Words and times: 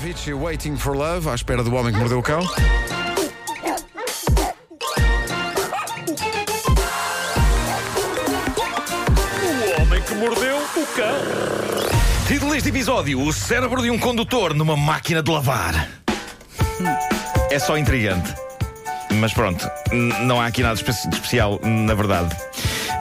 Avicii 0.00 0.32
Waiting 0.32 0.78
for 0.78 0.96
Love, 0.96 1.28
à 1.28 1.34
espera 1.34 1.62
do 1.62 1.74
homem 1.74 1.92
que 1.92 1.98
mordeu 1.98 2.20
o 2.20 2.22
cão. 2.22 2.40
O 9.76 9.82
homem 9.82 10.00
que 10.00 10.14
mordeu 10.14 10.56
o 10.56 10.86
cão. 10.96 12.26
Título 12.26 12.52
deste 12.52 12.70
episódio: 12.70 13.20
O 13.20 13.30
cérebro 13.30 13.82
de 13.82 13.90
um 13.90 13.98
condutor 13.98 14.54
numa 14.54 14.74
máquina 14.74 15.22
de 15.22 15.30
lavar. 15.30 15.86
É 17.50 17.58
só 17.58 17.76
intrigante. 17.76 18.34
Mas 19.10 19.34
pronto, 19.34 19.70
não 20.22 20.40
há 20.40 20.46
aqui 20.46 20.62
nada 20.62 20.76
de 20.76 20.90
especial, 20.90 21.60
na 21.62 21.92
verdade. 21.92 22.34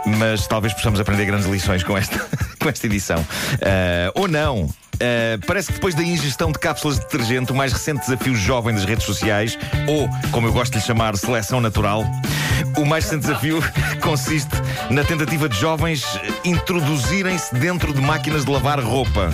Mas 0.06 0.48
talvez 0.48 0.74
possamos 0.74 1.00
aprender 1.00 1.26
grandes 1.26 1.48
lições 1.48 1.84
com 1.84 1.98
esta, 1.98 2.20
com 2.60 2.70
esta 2.70 2.86
edição. 2.86 3.26
Ah, 3.62 4.12
ou 4.16 4.28
não. 4.28 4.70
Ah, 5.00 5.40
parece 5.46 5.68
que 5.68 5.74
depois 5.74 5.96
da 5.96 6.04
ingestão 6.04 6.52
de 6.52 6.60
cápsulas 6.60 7.00
de 7.00 7.06
detergente, 7.06 7.52
o 7.52 7.56
mais 7.56 7.72
recente 7.72 8.02
desafio 8.02 8.36
jovem 8.36 8.76
das 8.76 8.86
redes 8.86 9.06
sociais, 9.06 9.58
ou, 9.88 10.10
como 10.32 10.48
eu 10.48 10.54
gosto 10.54 10.74
de 10.74 10.80
lhe 10.80 10.86
chamar, 10.86 11.16
seleção 11.18 11.62
natural, 11.62 12.04
o 12.78 12.86
mais 12.86 13.06
recente 13.06 13.22
desafio 13.22 13.64
consiste 14.02 14.56
na 14.90 15.04
tentativa 15.04 15.48
de 15.48 15.58
jovens 15.58 16.04
introduzirem-se 16.44 17.56
dentro 17.56 17.94
de 17.94 18.02
máquinas 18.02 18.46
de 18.46 18.52
lavar 18.52 18.80
roupa 18.80 19.34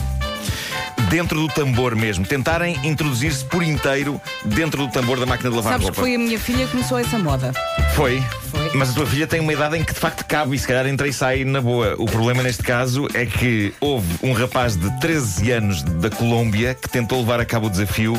dentro 1.09 1.39
do 1.39 1.47
tambor 1.47 1.95
mesmo. 1.95 2.25
Tentarem 2.25 2.79
introduzir-se 2.83 3.43
por 3.45 3.63
inteiro 3.63 4.19
dentro 4.43 4.85
do 4.85 4.91
tambor 4.91 5.19
da 5.19 5.25
máquina 5.25 5.49
de 5.49 5.55
lavar 5.55 5.73
Sabes 5.73 5.89
que 5.89 5.91
roupa. 5.91 6.01
foi 6.01 6.15
a 6.15 6.19
minha 6.19 6.39
filha 6.39 6.65
que 6.65 6.71
começou 6.71 6.97
essa 6.97 7.17
moda. 7.17 7.53
Foi. 7.93 8.23
Foi. 8.49 8.64
Mas 8.75 8.89
a 8.89 8.93
tua 8.93 9.05
filha 9.05 9.25
tem 9.25 9.39
uma 9.39 9.53
idade 9.53 9.77
em 9.77 9.83
que 9.83 9.93
de 9.93 9.99
facto 9.99 10.25
cabe 10.25 10.53
e 10.53 10.59
se 10.59 10.67
calhar 10.67 10.85
entra 10.85 11.07
e 11.07 11.13
sai 11.13 11.45
na 11.45 11.61
boa. 11.61 11.95
O 11.97 12.05
problema 12.05 12.43
neste 12.43 12.61
caso 12.61 13.07
é 13.13 13.25
que 13.25 13.73
houve 13.79 14.07
um 14.21 14.33
rapaz 14.33 14.75
de 14.75 14.99
13 14.99 15.51
anos 15.51 15.81
da 15.81 16.09
Colômbia 16.09 16.75
que 16.75 16.89
tentou 16.89 17.19
levar 17.19 17.39
a 17.39 17.45
cabo 17.45 17.67
o 17.67 17.69
desafio 17.69 18.13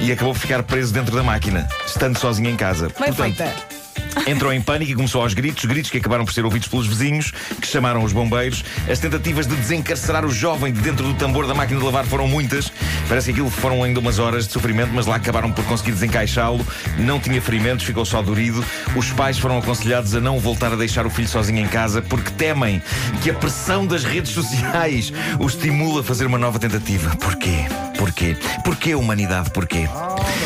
e 0.00 0.10
acabou 0.10 0.34
por 0.34 0.40
ficar 0.40 0.64
preso 0.64 0.92
dentro 0.92 1.14
da 1.14 1.22
máquina, 1.22 1.68
estando 1.86 2.18
sozinho 2.18 2.50
em 2.50 2.56
casa. 2.56 2.88
Bem 2.88 3.12
Portanto, 3.12 3.36
feita. 3.36 3.82
Entrou 4.26 4.52
em 4.52 4.60
pânico 4.60 4.92
e 4.92 4.94
começou 4.94 5.22
aos 5.22 5.34
gritos, 5.34 5.64
gritos 5.64 5.90
que 5.90 5.98
acabaram 5.98 6.24
por 6.24 6.32
ser 6.32 6.44
ouvidos 6.44 6.68
pelos 6.68 6.86
vizinhos, 6.86 7.32
que 7.60 7.66
chamaram 7.66 8.04
os 8.04 8.12
bombeiros. 8.12 8.64
As 8.90 8.98
tentativas 8.98 9.46
de 9.46 9.56
desencarcerar 9.56 10.24
o 10.24 10.30
jovem 10.30 10.72
de 10.72 10.80
dentro 10.80 11.06
do 11.06 11.14
tambor 11.14 11.46
da 11.46 11.54
máquina 11.54 11.80
de 11.80 11.86
lavar 11.86 12.04
foram 12.04 12.28
muitas. 12.28 12.72
Parece 13.08 13.26
que 13.26 13.32
aquilo 13.32 13.50
foram 13.50 13.82
ainda 13.82 14.00
umas 14.00 14.18
horas 14.18 14.46
de 14.46 14.52
sofrimento, 14.52 14.90
mas 14.92 15.06
lá 15.06 15.16
acabaram 15.16 15.52
por 15.52 15.64
conseguir 15.64 15.92
desencaixá-lo. 15.92 16.66
Não 16.98 17.20
tinha 17.20 17.40
ferimentos, 17.40 17.84
ficou 17.84 18.04
só 18.04 18.22
dorido. 18.22 18.64
Os 18.96 19.10
pais 19.12 19.38
foram 19.38 19.58
aconselhados 19.58 20.14
a 20.14 20.20
não 20.20 20.38
voltar 20.38 20.72
a 20.72 20.76
deixar 20.76 21.06
o 21.06 21.10
filho 21.10 21.28
sozinho 21.28 21.60
em 21.60 21.68
casa 21.68 22.00
porque 22.02 22.30
temem 22.30 22.82
que 23.22 23.30
a 23.30 23.34
pressão 23.34 23.86
das 23.86 24.04
redes 24.04 24.32
sociais 24.32 25.12
o 25.38 25.46
estimule 25.46 26.00
a 26.00 26.02
fazer 26.02 26.26
uma 26.26 26.38
nova 26.38 26.58
tentativa. 26.58 27.14
Porquê? 27.16 27.66
Porquê? 27.98 28.36
Porquê, 28.64 28.94
humanidade? 28.94 29.50
Porquê? 29.50 29.88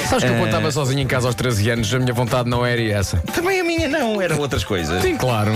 Sabes 0.08 0.24
que 0.24 0.30
eu 0.30 0.34
Eh, 0.34 0.38
quando 0.38 0.46
estava 0.46 0.70
sozinho 0.70 1.00
em 1.00 1.06
casa 1.06 1.26
aos 1.26 1.34
13 1.34 1.70
anos, 1.70 1.94
a 1.94 1.98
minha 1.98 2.12
vontade 2.12 2.48
não 2.50 2.64
era 2.66 2.82
essa. 2.82 3.16
Também 3.34 3.60
a 3.60 3.64
minha 3.64 3.88
não, 3.88 4.20
eram 4.20 4.38
outras 4.38 4.62
coisas. 4.64 5.00
Sim, 5.02 5.16
claro. 5.16 5.52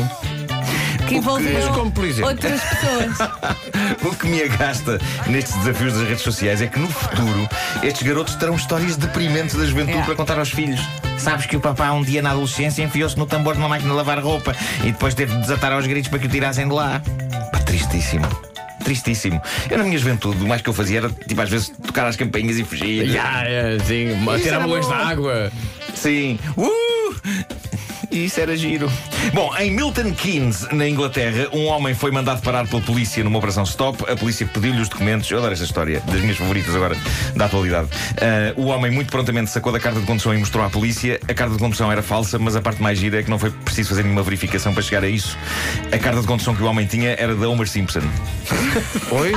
Que 1.10 1.16
envolveu 1.16 1.68
como, 1.72 1.90
por 1.90 2.04
exemplo? 2.04 2.30
outras 2.30 2.60
pessoas. 2.60 3.30
O 4.02 4.14
que 4.14 4.26
me 4.28 4.42
agasta 4.42 4.98
nestes 5.26 5.54
desafios 5.56 5.92
das 5.92 6.08
redes 6.08 6.22
sociais 6.22 6.62
é 6.62 6.66
que 6.66 6.78
no 6.78 6.88
futuro 6.88 7.48
estes 7.82 8.02
garotos 8.06 8.34
terão 8.36 8.54
histórias 8.54 8.96
deprimentes 8.96 9.56
da 9.56 9.64
juventude 9.66 9.98
É. 9.98 10.02
para 10.02 10.14
contar 10.14 10.38
aos 10.38 10.50
filhos. 10.50 10.80
Sabes 11.18 11.44
que 11.46 11.56
o 11.56 11.60
papá 11.60 11.92
um 11.92 12.02
dia 12.02 12.22
na 12.22 12.30
adolescência 12.30 12.82
enfiou-se 12.82 13.18
no 13.18 13.26
tambor 13.26 13.54
de 13.54 13.60
uma 13.60 13.68
máquina 13.68 13.90
de 13.90 13.96
lavar 13.96 14.18
roupa 14.20 14.54
e 14.82 14.92
depois 14.92 15.12
teve 15.14 15.34
de 15.34 15.40
desatar 15.42 15.72
aos 15.72 15.86
gritos 15.86 16.08
para 16.08 16.18
que 16.18 16.26
o 16.26 16.30
tirassem 16.30 16.66
de 16.66 16.72
lá. 16.74 17.02
Pá, 17.52 17.58
tristíssimo. 17.58 18.26
Tristíssimo. 18.84 19.40
Eu 19.68 19.76
na 19.78 19.84
minha 19.84 19.98
juventude, 19.98 20.42
o 20.42 20.48
mais 20.48 20.62
que 20.62 20.68
eu 20.68 20.72
fazia 20.72 20.98
era, 20.98 21.10
tipo, 21.10 21.40
às 21.42 21.50
vezes 21.50 21.68
tocar 21.68 22.06
as 22.06 22.16
campainhas 22.16 22.56
e 22.58 22.64
fugir. 22.64 23.06
Ya, 23.10 23.42
é, 23.44 23.78
sim, 23.80 24.08
tirar 24.42 24.56
era 24.56 24.60
balões 24.60 24.88
da 24.88 24.96
água. 24.96 25.52
Sim. 25.94 26.38
Uh! 26.56 26.89
Isso 28.10 28.40
era 28.40 28.56
giro. 28.56 28.90
Bom, 29.32 29.54
em 29.56 29.70
Milton 29.70 30.12
Keynes, 30.12 30.66
na 30.72 30.88
Inglaterra, 30.88 31.48
um 31.52 31.66
homem 31.66 31.94
foi 31.94 32.10
mandado 32.10 32.42
parar 32.42 32.66
pela 32.66 32.82
polícia 32.82 33.22
numa 33.22 33.38
operação 33.38 33.62
stop. 33.62 34.04
A 34.10 34.16
polícia 34.16 34.46
pediu-lhe 34.46 34.80
os 34.80 34.88
documentos. 34.88 35.30
Eu 35.30 35.38
adoro 35.38 35.52
esta 35.52 35.64
história, 35.64 36.00
das 36.00 36.20
minhas 36.20 36.36
favoritas 36.36 36.74
agora, 36.74 36.96
da 37.36 37.44
atualidade. 37.44 37.88
Ah, 38.16 38.52
o 38.56 38.66
homem 38.66 38.90
muito 38.90 39.10
prontamente 39.10 39.50
sacou 39.50 39.72
da 39.72 39.78
carta 39.78 40.00
de 40.00 40.06
condução 40.06 40.34
e 40.34 40.38
mostrou 40.38 40.64
à 40.64 40.70
polícia. 40.70 41.20
A 41.28 41.34
carta 41.34 41.54
de 41.54 41.60
condução 41.60 41.90
era 41.92 42.02
falsa, 42.02 42.38
mas 42.38 42.56
a 42.56 42.60
parte 42.60 42.82
mais 42.82 42.98
gira 42.98 43.20
é 43.20 43.22
que 43.22 43.30
não 43.30 43.38
foi 43.38 43.50
preciso 43.50 43.90
fazer 43.90 44.02
nenhuma 44.02 44.22
verificação 44.22 44.72
para 44.74 44.82
chegar 44.82 45.04
a 45.04 45.08
isso. 45.08 45.38
A 45.92 45.98
carta 45.98 46.20
de 46.20 46.26
condução 46.26 46.54
que 46.54 46.62
o 46.62 46.66
homem 46.66 46.86
tinha 46.86 47.10
era 47.10 47.34
de 47.34 47.46
Homer 47.46 47.68
Simpson. 47.68 48.02
Oi? 49.12 49.32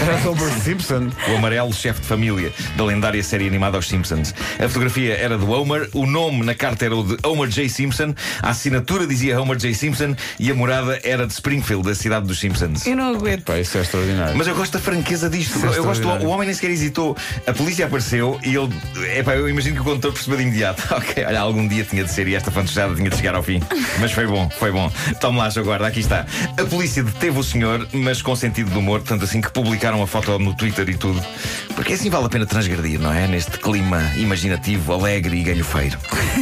Era 0.00 0.28
Homer 0.28 0.50
Simpson. 0.60 1.10
O 1.28 1.36
amarelo 1.36 1.72
chefe 1.72 2.00
de 2.00 2.06
família 2.06 2.52
da 2.76 2.84
lendária 2.84 3.22
série 3.22 3.46
animada 3.46 3.78
Os 3.78 3.88
Simpsons. 3.88 4.34
A 4.58 4.68
fotografia 4.68 5.14
era 5.14 5.38
do 5.38 5.50
Homer, 5.50 5.88
o 5.92 6.06
nome 6.06 6.44
na 6.44 6.54
carta 6.54 6.84
era 6.84 6.96
o 6.96 7.02
de 7.02 7.16
Homer 7.30 7.48
J. 7.48 7.68
Simpson, 7.68 8.14
a 8.42 8.50
assinatura 8.50 9.06
dizia 9.06 9.40
Homer 9.40 9.56
J. 9.56 9.74
Simpson 9.74 10.14
e 10.38 10.50
a 10.50 10.54
morada 10.54 11.00
era 11.02 11.26
de 11.26 11.32
Springfield, 11.32 11.84
da 11.84 11.94
cidade 11.94 12.26
dos 12.26 12.38
Simpsons. 12.38 12.86
Eu 12.86 12.96
não 12.96 13.14
aguento. 13.14 13.44
Pá, 13.44 13.58
isso 13.58 13.78
é 13.78 13.82
extraordinário. 13.82 14.36
Mas 14.36 14.46
eu 14.46 14.54
gosto 14.54 14.72
da 14.72 14.78
franqueza 14.78 15.28
disto. 15.28 15.56
Isso 15.56 15.66
é 15.66 15.78
eu 15.78 15.84
gosto, 15.84 16.06
o 16.06 16.28
homem 16.28 16.46
nem 16.46 16.54
sequer 16.54 16.70
hesitou. 16.70 17.16
A 17.46 17.52
polícia 17.52 17.86
apareceu 17.86 18.38
e 18.42 18.54
ele. 18.54 18.68
Epá, 19.18 19.34
eu 19.34 19.48
imagino 19.48 19.76
que 19.76 19.82
o 19.82 19.84
condutor 19.84 20.12
percebeu 20.12 20.38
de 20.38 20.44
imediato. 20.44 20.80
Ok, 21.00 21.24
olha, 21.24 21.40
algum 21.40 21.66
dia 21.66 21.82
tinha 21.82 22.04
de 22.04 22.10
ser 22.12 22.28
e 22.28 22.34
esta 22.34 22.50
fantasada 22.50 22.94
tinha 22.94 23.08
de 23.08 23.16
chegar 23.16 23.34
ao 23.34 23.42
fim. 23.42 23.60
Mas 24.00 24.12
foi 24.12 24.26
bom, 24.26 24.50
foi 24.50 24.70
bom. 24.70 24.90
Tome 25.18 25.38
lá, 25.38 25.50
seu 25.50 25.64
guarda, 25.64 25.86
aqui 25.86 26.00
está. 26.00 26.26
A 26.58 26.64
polícia 26.64 27.02
deteve 27.02 27.38
o 27.38 27.42
senhor, 27.42 27.88
mas 27.92 28.20
com 28.20 28.36
sentido 28.36 28.70
de 28.70 28.76
humor, 28.76 29.00
tanto 29.00 29.24
assim 29.24 29.40
que 29.40 29.50
publicaram 29.50 30.02
a 30.02 30.06
foto 30.06 30.38
no 30.38 30.54
Twitter 30.54 30.88
e 30.90 30.94
tudo. 30.94 31.22
Porque 31.74 31.94
assim 31.94 32.10
vale 32.10 32.26
a 32.26 32.28
pena 32.28 32.44
transgredir, 32.44 33.00
não 33.00 33.12
é? 33.12 33.26
Neste 33.26 33.52
clima 33.58 34.02
imaginativo, 34.16 34.92
alegre 34.92 35.38
e 35.38 35.42
galhofeiro. 35.42 35.98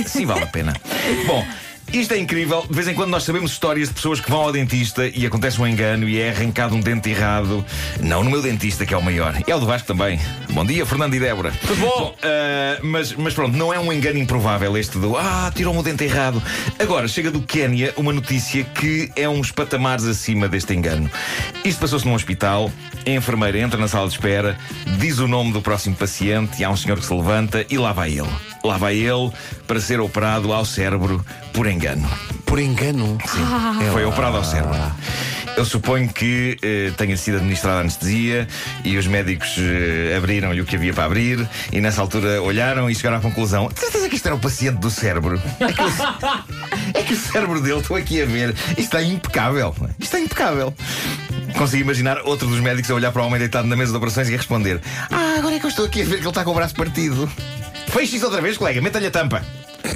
Sim, 0.07 0.27
vale 0.27 0.43
a 0.43 0.47
pena. 0.47 0.75
Bom. 1.27 1.45
Isto 1.93 2.13
é 2.13 2.19
incrível. 2.19 2.67
De 2.69 2.75
vez 2.75 2.87
em 2.87 2.95
quando 2.95 3.11
nós 3.11 3.25
sabemos 3.25 3.51
histórias 3.51 3.89
de 3.89 3.95
pessoas 3.95 4.21
que 4.21 4.31
vão 4.31 4.43
ao 4.43 4.53
dentista 4.53 5.07
e 5.09 5.25
acontece 5.25 5.61
um 5.61 5.67
engano 5.67 6.07
e 6.07 6.21
é 6.21 6.31
arrancado 6.31 6.75
um 6.75 6.81
dente 6.81 7.09
errado. 7.09 7.65
Não 8.01 8.23
no 8.23 8.31
meu 8.31 8.43
dentista, 8.43 8.85
que 8.85 8.93
é 8.93 8.97
o 8.97 9.03
maior. 9.03 9.35
É 9.47 9.55
o 9.55 9.59
do 9.59 9.65
Vasco 9.65 9.89
também. 9.89 10.21
Bom 10.51 10.67
dia, 10.67 10.85
Fernando 10.85 11.15
e 11.15 11.21
Débora. 11.21 11.51
Tudo 11.67 11.81
bom? 11.81 12.15
mas, 12.83 13.15
mas 13.15 13.33
pronto, 13.33 13.57
não 13.57 13.73
é 13.73 13.79
um 13.79 13.91
engano 13.91 14.19
improvável 14.19 14.77
este 14.77 14.99
do 14.99 15.17
Ah, 15.17 15.51
tirou-me 15.55 15.81
o 15.81 15.83
dente 15.83 16.05
errado. 16.05 16.43
Agora, 16.79 17.09
chega 17.09 17.31
do 17.31 17.41
Quénia 17.41 17.95
uma 17.97 18.13
notícia 18.13 18.65
que 18.65 19.11
é 19.17 19.27
uns 19.27 19.51
patamares 19.51 20.05
acima 20.05 20.47
deste 20.47 20.75
engano. 20.75 21.11
Isto 21.65 21.81
passou-se 21.81 22.07
num 22.07 22.15
hospital. 22.15 22.71
A 23.07 23.11
enfermeira 23.11 23.59
entra 23.59 23.81
na 23.81 23.89
sala 23.89 24.07
de 24.09 24.15
espera, 24.15 24.59
diz 24.99 25.19
o 25.19 25.27
nome 25.27 25.53
do 25.53 25.63
próximo 25.63 25.97
paciente 25.97 26.61
e 26.61 26.65
há 26.65 26.71
um 26.71 26.77
senhor 26.77 26.99
que 26.99 27.07
se 27.07 27.15
levanta 27.15 27.65
e 27.71 27.79
lá 27.79 27.93
vai 27.93 28.11
ele. 28.11 28.58
Lá 28.65 28.77
vai 28.77 28.97
ele 28.97 29.31
para 29.67 29.81
ser 29.81 30.01
operado 30.01 30.53
ao 30.53 30.65
cérebro 30.65 31.25
por 31.53 31.67
engano. 31.67 32.09
Por 32.45 32.59
engano. 32.59 33.19
Sim, 33.27 33.45
foi 33.93 34.05
operado 34.05 34.37
ao 34.37 34.45
cérebro. 34.45 34.77
Eu 35.57 35.65
suponho 35.65 36.09
que 36.09 36.57
eh, 36.63 36.93
tenha 36.97 37.17
sido 37.17 37.39
administrada 37.39 37.81
anestesia 37.81 38.47
e 38.85 38.97
os 38.97 39.09
médicos 39.09 39.57
eh, 39.59 40.17
abriram-lhe 40.17 40.61
o 40.61 40.65
que 40.65 40.77
havia 40.77 40.95
para 40.95 41.05
abrir 41.05 41.49
e 41.73 41.81
nessa 41.81 42.01
altura 42.01 42.41
olharam 42.41 42.89
e 42.89 42.95
chegaram 42.95 43.17
à 43.17 43.21
conclusão: 43.21 43.67
"De 43.67 43.81
certeza 43.81 44.09
que 44.09 44.15
isto 44.15 44.27
era 44.27 44.37
o 44.37 44.39
paciente 44.39 44.79
do 44.79 44.89
cérebro? 44.89 45.43
É 45.59 45.73
que, 45.73 45.83
o, 45.83 45.89
é 46.95 47.03
que 47.03 47.13
o 47.13 47.17
cérebro 47.17 47.61
dele, 47.61 47.81
estou 47.81 47.97
aqui 47.97 48.23
a 48.23 48.27
ver, 48.27 48.51
isto 48.71 48.83
está 48.83 49.03
impecável. 49.03 49.75
Isto 49.99 50.03
está 50.03 50.21
impecável. 50.21 50.73
Consegui 51.57 51.83
imaginar 51.83 52.19
outro 52.19 52.47
dos 52.47 52.61
médicos 52.61 52.89
a 52.93 52.95
olhar 52.95 53.11
para 53.11 53.23
o 53.23 53.27
homem 53.27 53.41
deitado 53.41 53.67
na 53.67 53.75
mesa 53.75 53.91
de 53.91 53.97
operações 53.97 54.29
e 54.29 54.35
a 54.35 54.37
responder: 54.37 54.81
Ah, 55.11 55.35
agora 55.39 55.57
é 55.57 55.59
que 55.59 55.67
eu 55.67 55.71
estou 55.71 55.87
aqui 55.87 56.03
a 56.03 56.05
ver 56.05 56.17
que 56.19 56.23
ele 56.23 56.29
está 56.29 56.45
com 56.45 56.53
o 56.53 56.55
braço 56.55 56.75
partido. 56.75 57.29
Feche 57.91 58.17
isso 58.17 58.27
outra 58.27 58.41
vez, 58.41 58.57
colega, 58.57 58.81
meta-lhe 58.81 59.07
a 59.07 59.11
tampa. 59.11 59.43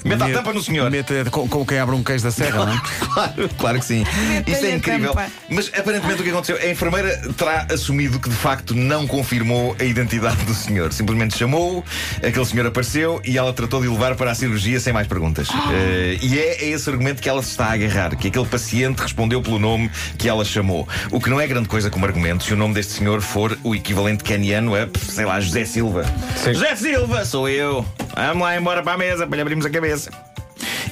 Meta 0.04 0.26
a 0.26 0.30
tampa 0.30 0.52
no 0.52 0.62
senhor. 0.62 0.90
Meta 0.90 1.24
com, 1.30 1.48
com 1.48 1.64
quem 1.64 1.78
abre 1.78 1.94
um 1.94 2.02
queijo 2.02 2.24
da 2.24 2.30
serra, 2.30 2.66
não 2.66 2.72
é? 2.74 2.82
Claro, 3.12 3.50
claro 3.58 3.78
que 3.78 3.84
sim. 3.84 4.04
Isto 4.46 4.64
é 4.66 4.74
incrível. 4.74 5.10
tampa. 5.12 5.30
Mas 5.50 5.70
aparentemente 5.76 6.20
o 6.20 6.24
que 6.24 6.30
aconteceu? 6.30 6.56
A 6.56 6.66
enfermeira 6.66 7.16
terá 7.36 7.66
assumido 7.70 8.18
que 8.18 8.28
de 8.28 8.34
facto 8.34 8.74
não 8.74 9.06
confirmou 9.06 9.76
a 9.78 9.84
identidade 9.84 10.42
do 10.44 10.54
senhor. 10.54 10.92
Simplesmente 10.92 11.36
chamou-o, 11.36 11.84
aquele 12.26 12.44
senhor 12.44 12.66
apareceu 12.66 13.20
e 13.24 13.36
ela 13.36 13.52
tratou 13.52 13.82
de 13.82 13.88
o 13.88 13.92
levar 13.92 14.14
para 14.16 14.30
a 14.30 14.34
cirurgia 14.34 14.80
sem 14.80 14.92
mais 14.92 15.06
perguntas. 15.06 15.48
Eh, 15.72 16.18
e 16.22 16.38
é 16.38 16.58
a 16.60 16.64
esse 16.64 16.88
argumento 16.88 17.20
que 17.20 17.28
ela 17.28 17.42
se 17.42 17.50
está 17.50 17.66
a 17.66 17.72
agarrar: 17.72 18.16
que 18.16 18.28
aquele 18.28 18.46
paciente 18.46 19.00
respondeu 19.00 19.42
pelo 19.42 19.58
nome 19.58 19.90
que 20.16 20.28
ela 20.28 20.44
chamou. 20.44 20.88
O 21.10 21.20
que 21.20 21.28
não 21.28 21.40
é 21.40 21.46
grande 21.46 21.68
coisa 21.68 21.90
como 21.90 22.06
argumento 22.06 22.44
se 22.44 22.54
o 22.54 22.56
nome 22.56 22.74
deste 22.74 22.92
senhor 22.94 23.20
for 23.20 23.56
o 23.62 23.74
equivalente 23.74 24.24
caniano 24.24 24.74
a, 24.74 24.88
sei 24.98 25.24
lá, 25.24 25.38
José 25.40 25.64
Silva. 25.64 26.04
Sim. 26.36 26.54
José 26.54 26.74
Silva, 26.76 27.24
sou 27.24 27.48
eu. 27.48 27.84
Vamos 28.14 28.42
lá 28.42 28.56
embora 28.56 28.82
para 28.82 28.92
a 28.94 28.98
mesa 28.98 29.26
para 29.26 29.36
lhe 29.36 29.42
abrirmos 29.42 29.66
a 29.66 29.70
cabeça. 29.70 30.10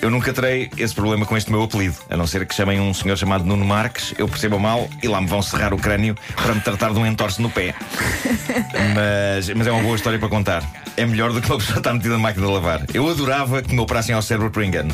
Eu 0.03 0.11
nunca 0.11 0.33
terei 0.33 0.71
esse 0.79 0.95
problema 0.95 1.27
com 1.27 1.37
este 1.37 1.51
meu 1.51 1.63
apelido, 1.63 1.95
a 2.09 2.17
não 2.17 2.27
ser 2.27 2.47
que 2.47 2.55
chamem 2.55 2.81
um 2.81 2.95
senhor 2.95 3.17
chamado 3.17 3.45
Nuno 3.45 3.67
Marques, 3.67 4.15
eu 4.19 4.27
percebo 4.27 4.59
mal 4.59 4.89
e 5.03 5.09
lá 5.09 5.21
me 5.21 5.27
vão 5.27 5.43
serrar 5.43 5.75
o 5.75 5.77
crânio 5.79 6.17
para 6.35 6.55
me 6.55 6.61
tratar 6.61 6.93
de 6.93 6.99
um 6.99 7.07
entorce 7.07 7.43
no 7.43 7.51
pé. 7.51 7.75
Mas, 8.95 9.49
mas 9.51 9.67
é 9.67 9.73
uma 9.73 9.83
boa 9.83 9.97
história 9.97 10.19
para 10.19 10.29
contar. 10.29 10.63
É 10.97 11.05
melhor 11.07 11.33
do 11.33 11.41
que 11.41 11.49
uma 11.49 11.59
pessoa 11.59 11.79
estar 11.79 11.93
metida 11.93 12.15
na 12.15 12.19
máquina 12.19 12.47
de 12.47 12.53
lavar. 12.53 12.83
Eu 12.93 13.09
adorava 13.09 13.63
que 13.63 13.75
me 13.75 13.81
operassem 13.81 14.15
ao 14.15 14.23
cérebro 14.23 14.51
por 14.51 14.63
engano. 14.63 14.93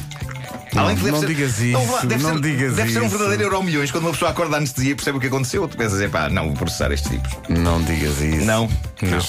Além 0.78 0.96
de 0.96 1.02
que 1.05 1.11
não 1.11 1.20
ser- 1.20 1.26
digas 1.26 1.61
isso, 1.61 2.06
deve 2.06 2.23
não 2.23 2.34
ser, 2.34 2.40
digas 2.40 2.75
Deve 2.75 2.93
ser 2.93 3.00
um 3.00 3.06
isso. 3.06 3.19
verdadeiro 3.19 3.43
euro 3.55 3.62
milhões 3.62 3.90
quando 3.90 4.05
uma 4.05 4.12
pessoa 4.12 4.31
acorda 4.31 4.52
da 4.52 4.56
anestesia 4.58 4.93
e 4.93 4.94
percebe 4.94 5.19
o 5.19 5.20
que 5.20 5.26
aconteceu. 5.26 5.67
Tu 5.69 5.76
pensas, 5.76 6.00
epá, 6.00 6.28
não, 6.28 6.46
vou 6.46 6.55
processar 6.55 6.90
estes 6.93 7.11
tipos. 7.11 7.31
Não 7.49 7.82
digas 7.82 8.20
isso. 8.20 8.44
Não. 8.44 8.69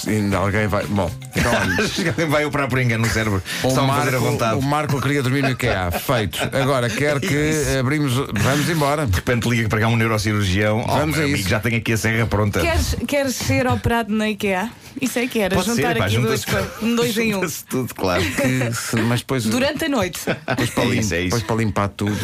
Ainda 0.06 0.38
alguém 0.38 0.66
vai. 0.66 0.84
Bom, 0.86 1.10
então. 1.36 1.52
Alguém 2.08 2.26
vai 2.26 2.44
operar 2.46 2.68
por 2.68 2.78
engano 2.80 3.06
no 3.06 3.12
cérebro. 3.12 3.42
O 3.62 3.68
Estão 3.68 3.90
a 3.90 3.96
fazer 3.96 4.08
a 4.08 4.12
Marco, 4.12 4.26
vontade. 4.26 4.58
o 4.58 4.62
Marco 4.62 5.00
queria 5.00 5.22
dormir 5.22 5.42
no 5.42 5.50
IKEA. 5.50 5.90
Feito. 5.90 6.38
Agora 6.56 6.88
quer 6.88 7.20
que 7.20 7.34
Isso. 7.34 7.78
abrimos. 7.78 8.14
Vamos 8.14 8.68
embora. 8.70 9.06
De 9.06 9.14
repente 9.16 9.46
liga 9.48 9.68
para 9.68 9.80
cá 9.80 9.88
um 9.88 9.96
neurocirurgião. 9.96 10.84
Oh, 10.88 10.92
Vamos 10.98 11.16
meu 11.16 11.24
a 11.24 11.24
amigo, 11.28 11.38
isso. 11.40 11.48
já 11.48 11.60
tenho 11.60 11.76
aqui 11.76 11.92
a 11.92 11.96
serra 11.98 12.26
pronta. 12.26 12.60
Queres, 12.60 12.96
queres 13.06 13.34
ser 13.36 13.66
operado 13.66 14.12
na 14.14 14.30
IKEA? 14.30 14.70
Isso 15.00 15.18
é 15.18 15.26
que 15.26 15.40
era, 15.40 15.54
Pode 15.54 15.68
juntar 15.68 15.92
ser, 15.94 15.98
pá, 15.98 16.04
aqui 16.06 16.18
dois, 16.18 16.44
um 16.82 16.94
dois 16.96 17.16
em 17.18 17.28
um. 17.30 17.32
junta-se 17.34 17.64
tudo, 17.66 17.94
claro. 17.94 18.22
Que 18.36 18.72
se- 18.74 18.96
mas 19.02 19.20
depois. 19.20 19.44
Durante 19.44 19.84
a 19.84 19.88
noite. 19.88 20.20
Depois 20.46 20.70
para, 20.70 20.82
É 20.84 20.86
lim- 20.86 20.98
é 21.12 21.22
depois 21.24 21.42
para 21.42 21.56
limpar 21.56 21.88
tudo. 21.88 22.18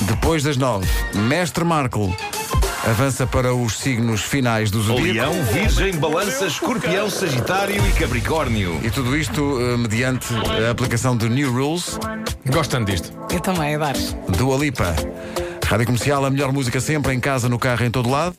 Depois 0.00 0.42
das 0.42 0.56
nove, 0.56 0.86
Mestre 1.14 1.64
Marco 1.64 2.14
avança 2.86 3.26
para 3.26 3.52
os 3.54 3.76
signos 3.78 4.22
finais 4.22 4.70
do 4.70 4.80
zodíaco. 4.82 5.12
Leão, 5.32 5.44
Virgem, 5.52 5.92
Balança, 5.96 6.46
Escorpião, 6.46 7.10
Sagitário 7.10 7.76
e 7.86 7.92
Capricórnio. 7.92 8.80
E 8.82 8.90
tudo 8.90 9.16
isto 9.16 9.58
eh, 9.60 9.76
mediante 9.76 10.26
a 10.66 10.70
aplicação 10.70 11.16
de 11.16 11.28
New 11.28 11.52
Rules, 11.52 11.98
Gosto 12.46 12.70
tanto 12.70 12.90
disto. 12.90 13.12
Eu 13.30 13.40
também, 13.40 13.74
Adares. 13.74 14.16
do 14.38 14.54
Alipa. 14.54 14.94
Rádio 15.66 15.84
Comercial, 15.86 16.24
a 16.24 16.30
melhor 16.30 16.50
música 16.52 16.80
sempre, 16.80 17.12
em 17.12 17.20
casa, 17.20 17.46
no 17.48 17.58
carro, 17.58 17.84
em 17.84 17.90
todo 17.90 18.08
lado. 18.08 18.34